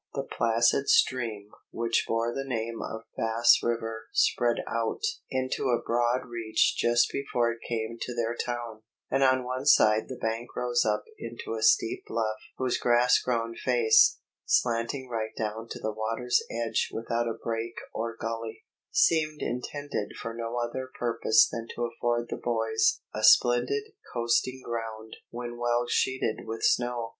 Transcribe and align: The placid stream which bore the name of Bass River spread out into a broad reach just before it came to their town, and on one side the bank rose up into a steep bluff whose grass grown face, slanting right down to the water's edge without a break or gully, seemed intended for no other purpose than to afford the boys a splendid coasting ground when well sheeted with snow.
The 0.15 0.23
placid 0.23 0.89
stream 0.89 1.49
which 1.69 2.05
bore 2.07 2.33
the 2.33 2.43
name 2.43 2.81
of 2.81 3.03
Bass 3.15 3.59
River 3.61 4.07
spread 4.13 4.57
out 4.67 5.01
into 5.29 5.65
a 5.65 5.79
broad 5.79 6.25
reach 6.25 6.75
just 6.75 7.11
before 7.11 7.51
it 7.51 7.59
came 7.69 7.99
to 8.01 8.15
their 8.15 8.33
town, 8.35 8.81
and 9.11 9.21
on 9.23 9.43
one 9.43 9.67
side 9.67 10.07
the 10.09 10.17
bank 10.19 10.55
rose 10.55 10.85
up 10.85 11.03
into 11.19 11.53
a 11.53 11.61
steep 11.61 12.05
bluff 12.07 12.37
whose 12.57 12.79
grass 12.79 13.19
grown 13.19 13.53
face, 13.53 14.17
slanting 14.47 15.07
right 15.07 15.35
down 15.37 15.67
to 15.69 15.79
the 15.79 15.93
water's 15.93 16.41
edge 16.49 16.89
without 16.91 17.27
a 17.27 17.35
break 17.35 17.75
or 17.93 18.15
gully, 18.19 18.65
seemed 18.89 19.43
intended 19.43 20.13
for 20.19 20.33
no 20.33 20.57
other 20.57 20.89
purpose 20.97 21.47
than 21.47 21.67
to 21.75 21.85
afford 21.85 22.25
the 22.31 22.41
boys 22.43 23.01
a 23.13 23.23
splendid 23.23 23.83
coasting 24.11 24.63
ground 24.65 25.17
when 25.29 25.59
well 25.59 25.85
sheeted 25.87 26.47
with 26.47 26.63
snow. 26.63 27.09